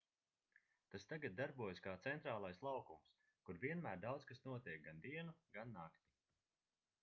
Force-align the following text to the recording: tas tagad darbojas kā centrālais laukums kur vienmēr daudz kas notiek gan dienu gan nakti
tas 0.93 1.03
tagad 1.09 1.35
darbojas 1.41 1.81
kā 1.87 1.93
centrālais 2.05 2.61
laukums 2.69 3.11
kur 3.49 3.61
vienmēr 3.67 4.01
daudz 4.07 4.27
kas 4.33 4.43
notiek 4.49 4.83
gan 4.89 5.05
dienu 5.05 5.37
gan 5.59 5.77
nakti 5.79 6.11